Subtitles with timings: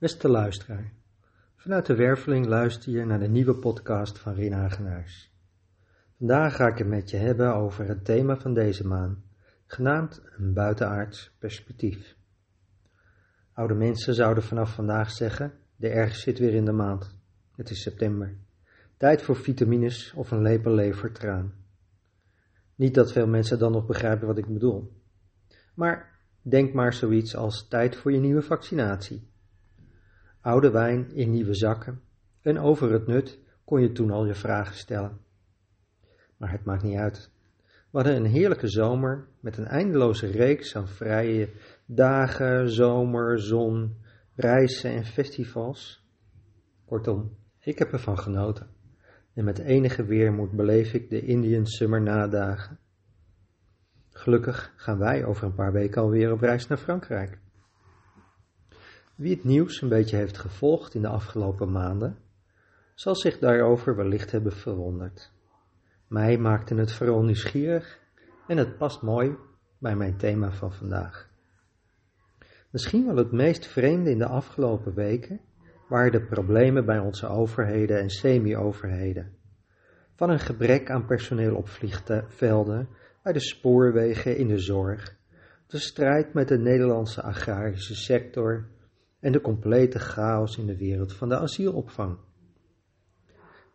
[0.00, 0.92] Beste luisteraar,
[1.56, 5.32] vanuit de Werveling luister je naar de nieuwe podcast van Rien Hagenaars.
[6.18, 9.18] Vandaag ga ik het met je hebben over het thema van deze maand,
[9.66, 12.16] genaamd een buitenaards perspectief.
[13.52, 17.14] Oude mensen zouden vanaf vandaag zeggen, de erg zit weer in de maand.
[17.56, 18.36] Het is september.
[18.96, 21.52] Tijd voor vitamines of een lepel levertraan.
[22.74, 24.92] Niet dat veel mensen dan nog begrijpen wat ik bedoel.
[25.74, 29.29] Maar denk maar zoiets als tijd voor je nieuwe vaccinatie.
[30.40, 32.00] Oude wijn in nieuwe zakken
[32.40, 35.18] en over het nut kon je toen al je vragen stellen.
[36.36, 37.30] Maar het maakt niet uit.
[37.64, 41.48] We hadden een heerlijke zomer met een eindeloze reeks aan vrije
[41.86, 43.96] dagen, zomer, zon,
[44.34, 46.04] reizen en festivals.
[46.84, 48.66] Kortom, ik heb ervan genoten.
[49.34, 52.78] En met enige weermoed beleef ik de Indian Summer nadagen.
[54.10, 57.38] Gelukkig gaan wij over een paar weken alweer op reis naar Frankrijk.
[59.20, 62.18] Wie het nieuws een beetje heeft gevolgd in de afgelopen maanden,
[62.94, 65.32] zal zich daarover wellicht hebben verwonderd.
[66.06, 67.98] Mij maakte het vooral nieuwsgierig
[68.46, 69.36] en het past mooi
[69.78, 71.30] bij mijn thema van vandaag.
[72.70, 75.40] Misschien wel het meest vreemde in de afgelopen weken
[75.88, 79.36] waren de problemen bij onze overheden en semi-overheden.
[80.14, 82.88] Van een gebrek aan personeel op vliegvelden,
[83.22, 85.16] bij de spoorwegen, in de zorg,
[85.66, 88.68] de strijd met de Nederlandse agrarische sector
[89.20, 92.18] en de complete chaos in de wereld van de asielopvang.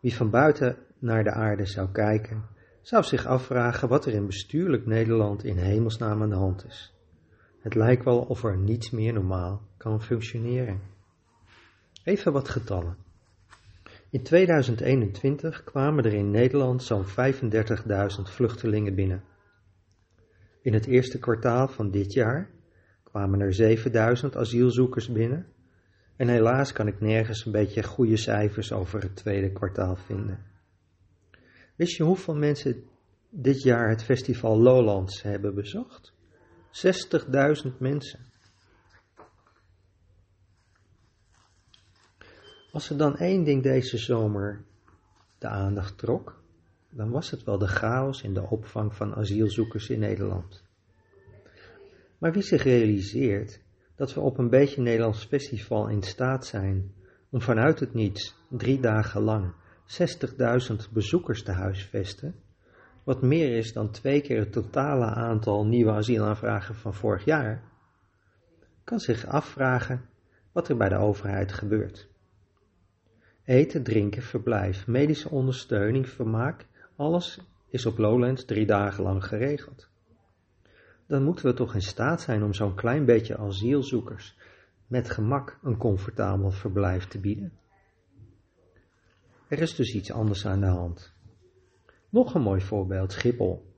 [0.00, 2.44] Wie van buiten naar de aarde zou kijken,
[2.82, 6.94] zou zich afvragen wat er in bestuurlijk Nederland in hemelsnaam aan de hand is.
[7.60, 10.80] Het lijkt wel of er niets meer normaal kan functioneren.
[12.04, 12.96] Even wat getallen.
[14.10, 17.10] In 2021 kwamen er in Nederland zo'n 35.000
[18.22, 19.24] vluchtelingen binnen.
[20.62, 22.50] In het eerste kwartaal van dit jaar
[23.16, 25.46] kwamen er 7000 asielzoekers binnen.
[26.16, 30.38] En helaas kan ik nergens een beetje goede cijfers over het tweede kwartaal vinden.
[31.76, 32.84] Wist je hoeveel mensen
[33.30, 36.12] dit jaar het festival Lowlands hebben bezocht?
[37.66, 38.20] 60.000 mensen.
[42.72, 44.64] Als er dan één ding deze zomer
[45.38, 46.42] de aandacht trok,
[46.90, 50.65] dan was het wel de chaos in de opvang van asielzoekers in Nederland.
[52.18, 53.60] Maar wie zich realiseert
[53.96, 56.92] dat we op een beetje Nederlands festival in staat zijn
[57.30, 59.52] om vanuit het niets drie dagen lang
[59.86, 62.34] 60.000 bezoekers te huisvesten,
[63.04, 67.62] wat meer is dan twee keer het totale aantal nieuwe asielaanvragen van vorig jaar,
[68.84, 70.08] kan zich afvragen
[70.52, 72.08] wat er bij de overheid gebeurt.
[73.44, 76.66] Eten, drinken, verblijf, medische ondersteuning, vermaak,
[76.96, 79.88] alles is op Lowlands drie dagen lang geregeld.
[81.06, 84.36] Dan moeten we toch in staat zijn om zo'n klein beetje asielzoekers
[84.86, 87.52] met gemak een comfortabel verblijf te bieden.
[89.48, 91.14] Er is dus iets anders aan de hand.
[92.08, 93.74] Nog een mooi voorbeeld, Schiphol.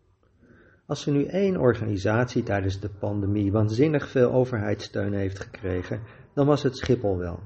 [0.87, 6.03] Als er nu één organisatie tijdens de pandemie waanzinnig veel overheidssteun heeft gekregen,
[6.35, 7.41] dan was het Schiphol wel.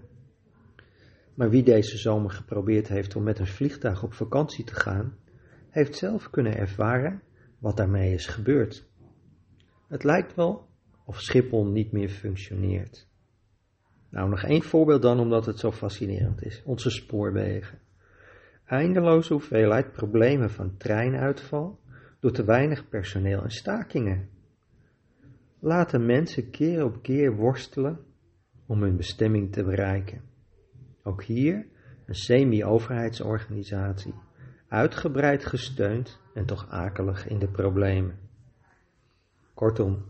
[1.35, 5.17] Maar wie deze zomer geprobeerd heeft om met een vliegtuig op vakantie te gaan,
[5.69, 7.23] heeft zelf kunnen ervaren
[7.59, 8.91] wat daarmee is gebeurd.
[9.93, 10.69] Het lijkt wel
[11.05, 13.09] of Schiphol niet meer functioneert.
[14.09, 16.63] Nou, nog één voorbeeld dan, omdat het zo fascinerend is.
[16.65, 17.79] Onze spoorwegen.
[18.65, 21.81] Eindeloze hoeveelheid problemen van treinuitval
[22.21, 24.29] door te weinig personeel en stakingen.
[25.59, 28.01] Laten mensen keer op keer worstelen
[28.67, 30.23] om hun bestemming te bereiken.
[31.03, 31.67] Ook hier
[32.07, 34.15] een semi-overheidsorganisatie,
[34.69, 38.23] uitgebreid gesteund en toch akelig in de problemen.
[39.55, 40.05] Kortom,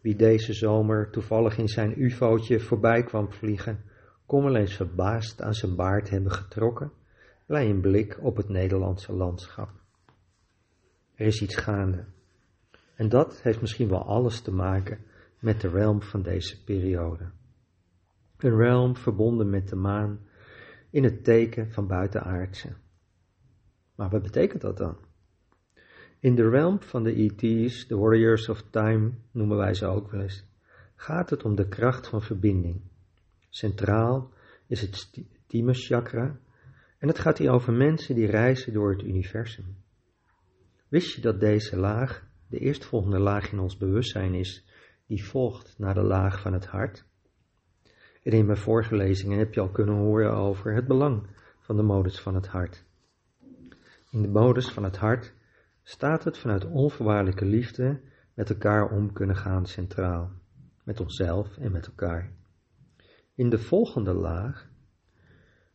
[0.00, 3.84] wie deze zomer toevallig in zijn ufootje voorbij kwam vliegen,
[4.26, 6.92] kon wel eens verbaasd aan zijn baard hebben getrokken
[7.46, 9.70] bij een blik op het Nederlandse landschap.
[11.14, 12.04] Er is iets gaande.
[12.94, 14.98] En dat heeft misschien wel alles te maken
[15.38, 17.30] met de realm van deze periode.
[18.38, 20.20] Een realm verbonden met de maan
[20.90, 22.76] in het teken van buitenaardse.
[23.94, 24.96] Maar wat betekent dat dan?
[26.24, 30.20] In de realm van de ET's, de Warriors of Time noemen wij ze ook wel
[30.20, 30.44] eens,
[30.96, 32.80] gaat het om de kracht van verbinding.
[33.48, 34.32] Centraal
[34.66, 36.38] is het Timus chakra
[36.98, 39.76] en het gaat hier over mensen die reizen door het universum.
[40.88, 44.64] Wist je dat deze laag de eerstvolgende laag in ons bewustzijn is,
[45.06, 47.04] die volgt naar de laag van het hart?
[48.22, 51.26] En in mijn vorige lezingen heb je al kunnen horen over het belang
[51.60, 52.84] van de modus van het hart.
[54.10, 55.34] In de modus van het hart
[55.84, 58.00] staat het vanuit onvoorwaardelijke liefde
[58.34, 60.30] met elkaar om kunnen gaan centraal,
[60.84, 62.32] met onszelf en met elkaar.
[63.34, 64.70] In de volgende laag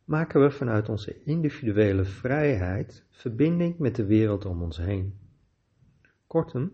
[0.04, 5.18] maken we vanuit onze individuele vrijheid verbinding met de wereld om ons heen.
[6.26, 6.72] Kortom,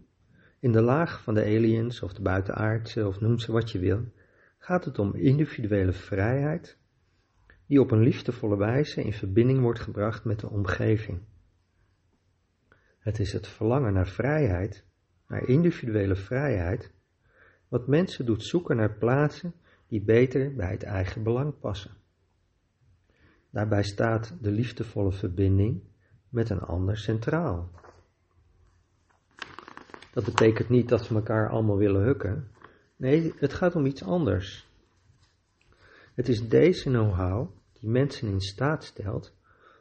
[0.61, 4.05] in de laag van de aliens of de buitenaardse of noem ze wat je wil,
[4.59, 6.79] gaat het om individuele vrijheid
[7.67, 11.21] die op een liefdevolle wijze in verbinding wordt gebracht met de omgeving.
[13.07, 14.85] Het is het verlangen naar vrijheid,
[15.29, 16.93] naar individuele vrijheid,
[17.69, 19.55] wat mensen doet zoeken naar plaatsen
[19.89, 21.91] die beter bij het eigen belang passen.
[23.51, 25.83] Daarbij staat de liefdevolle verbinding
[26.29, 27.71] met een ander centraal.
[30.13, 32.49] Dat betekent niet dat we elkaar allemaal willen hukken.
[32.97, 34.69] Nee, het gaat om iets anders.
[36.15, 39.35] Het is deze know-how die mensen in staat stelt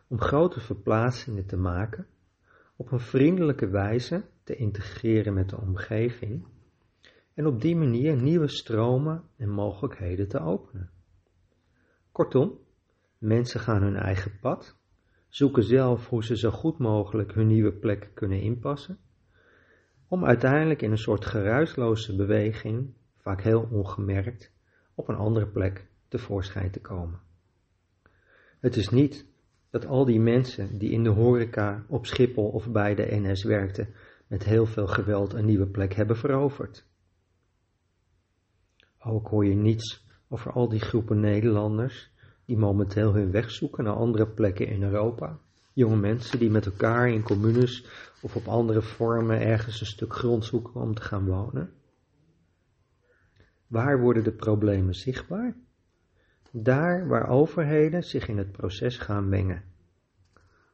[0.07, 2.07] om grote verplaatsingen te maken,
[2.75, 6.45] op een vriendelijke wijze te integreren met de omgeving
[7.33, 10.89] en op die manier nieuwe stromen en mogelijkheden te openen.
[12.11, 12.59] Kortom,
[13.17, 14.77] mensen gaan hun eigen pad,
[15.29, 18.99] zoeken zelf hoe ze zo goed mogelijk hun nieuwe plek kunnen inpassen,
[20.07, 24.51] om uiteindelijk in een soort geruisloze beweging, vaak heel ongemerkt,
[24.95, 27.19] op een andere plek tevoorschijn te komen.
[28.59, 29.25] Het is niet
[29.75, 33.93] dat al die mensen die in de horeca op Schiphol of bij de NS werkten,
[34.27, 36.85] met heel veel geweld een nieuwe plek hebben veroverd.
[38.99, 42.11] Ook hoor je niets over al die groepen Nederlanders
[42.45, 45.39] die momenteel hun weg zoeken naar andere plekken in Europa.
[45.73, 47.85] Jonge mensen die met elkaar in communes
[48.21, 51.73] of op andere vormen ergens een stuk grond zoeken om te gaan wonen.
[53.67, 55.55] Waar worden de problemen zichtbaar?
[56.57, 59.63] Daar waar overheden zich in het proces gaan mengen.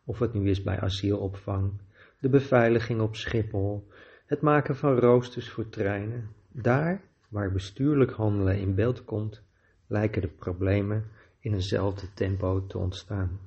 [0.04, 1.72] Of het nu is bij asielopvang,
[2.20, 3.88] de beveiliging op Schiphol,
[4.26, 6.30] het maken van roosters voor treinen.
[6.48, 9.44] Daar waar bestuurlijk handelen in beeld komt,
[9.88, 11.06] lijken de problemen
[11.40, 13.40] in eenzelfde tempo te ontstaan.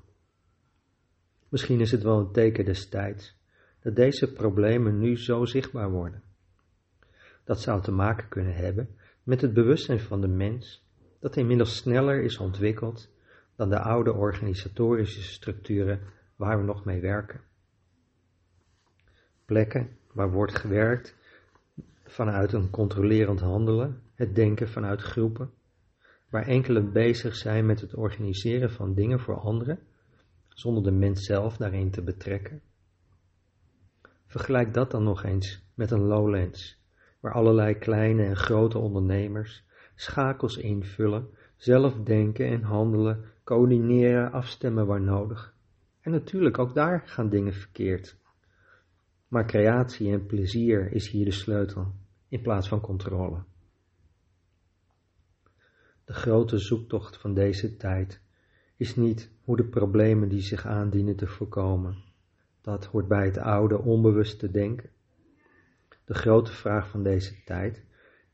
[1.49, 3.37] Misschien is het wel een teken des tijds
[3.83, 6.23] dat deze problemen nu zo zichtbaar worden.
[7.45, 8.89] Dat zou te maken kunnen hebben
[9.23, 10.84] met het bewustzijn van de mens
[11.25, 13.11] dat inmiddels sneller is ontwikkeld
[13.57, 16.01] dan de oude organisatorische structuren
[16.37, 17.41] waar we nog mee werken.
[19.45, 21.17] Plekken waar wordt gewerkt
[22.05, 25.51] vanuit een controlerend handelen, het denken vanuit groepen,
[26.29, 29.79] waar enkelen bezig zijn met het organiseren van dingen voor anderen,
[30.49, 32.61] zonder de mens zelf daarin te betrekken.
[34.27, 36.83] Vergelijk dat dan nog eens met een Lowlands,
[37.21, 45.01] waar allerlei kleine en grote ondernemers schakels invullen, zelf denken en handelen, coördineren, afstemmen waar
[45.01, 45.55] nodig.
[46.01, 48.17] En natuurlijk ook daar gaan dingen verkeerd.
[49.29, 51.95] Maar creatie en plezier is hier de sleutel,
[52.29, 53.43] in plaats van controle.
[56.05, 58.21] De grote zoektocht van deze tijd
[58.77, 62.03] is niet hoe de problemen die zich aandienen te voorkomen.
[62.61, 64.91] Dat hoort bij het oude onbewuste denken.
[66.05, 67.85] De grote vraag van deze tijd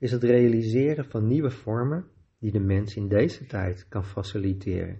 [0.00, 2.04] is het realiseren van nieuwe vormen
[2.38, 4.98] die de mens in deze tijd kan faciliteren.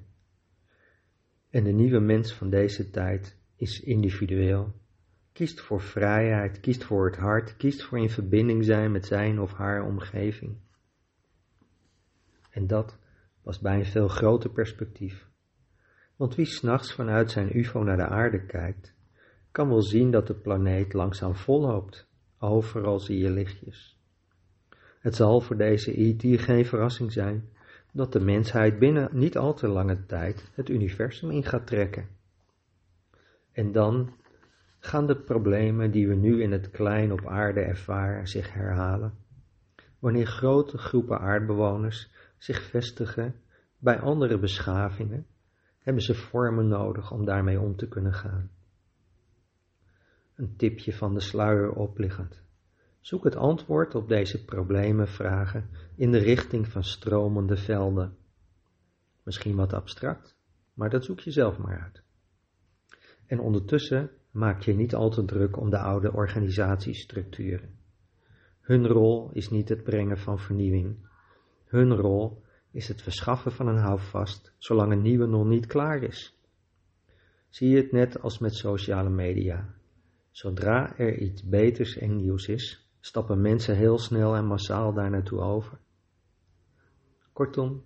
[1.50, 4.74] En de nieuwe mens van deze tijd is individueel,
[5.32, 9.52] kiest voor vrijheid, kiest voor het hart, kiest voor in verbinding zijn met zijn of
[9.52, 10.56] haar omgeving.
[12.50, 12.98] En dat
[13.42, 15.28] was bij een veel groter perspectief.
[16.16, 18.94] Want wie s'nachts vanuit zijn UFO naar de aarde kijkt,
[19.50, 22.08] kan wel zien dat de planeet langzaam volloopt.
[22.38, 23.99] Overal zie je lichtjes.
[25.00, 27.48] Het zal voor deze IT geen verrassing zijn
[27.92, 32.08] dat de mensheid binnen niet al te lange tijd het universum in gaat trekken.
[33.52, 34.12] En dan
[34.78, 39.14] gaan de problemen die we nu in het klein op aarde ervaren zich herhalen.
[39.98, 43.34] Wanneer grote groepen aardbewoners zich vestigen
[43.78, 45.26] bij andere beschavingen,
[45.78, 48.50] hebben ze vormen nodig om daarmee om te kunnen gaan.
[50.34, 52.42] Een tipje van de sluier opliggend.
[53.10, 58.16] Zoek het antwoord op deze problemen vragen in de richting van stromende velden.
[59.22, 60.36] Misschien wat abstract,
[60.74, 62.02] maar dat zoek je zelf maar uit.
[63.26, 67.78] En ondertussen maak je niet al te druk om de oude organisatiestructuren.
[68.60, 70.96] Hun rol is niet het brengen van vernieuwing.
[71.64, 76.38] Hun rol is het verschaffen van een houvast zolang een nieuwe nog niet klaar is.
[77.48, 79.74] Zie je het net als met sociale media.
[80.30, 85.40] Zodra er iets beters en nieuws is, stappen mensen heel snel en massaal daar naartoe
[85.40, 85.78] over.
[87.32, 87.84] Kortom,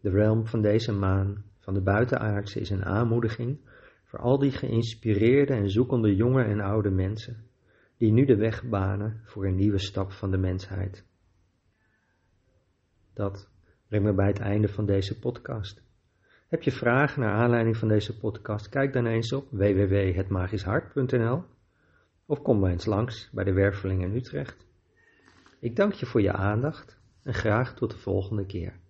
[0.00, 3.58] de realm van deze maan, van de buitenaardse, is een aanmoediging
[4.04, 7.36] voor al die geïnspireerde en zoekende jonge en oude mensen,
[7.96, 11.04] die nu de weg banen voor een nieuwe stap van de mensheid.
[13.14, 13.48] Dat
[13.88, 15.82] breng me bij het einde van deze podcast.
[16.48, 18.68] Heb je vragen naar aanleiding van deze podcast?
[18.68, 21.53] Kijk dan eens op www.hetmagischhart.nl
[22.26, 24.66] of kom maar eens langs bij de Werveling in Utrecht.
[25.60, 28.80] Ik dank je voor je aandacht en graag tot de volgende keer.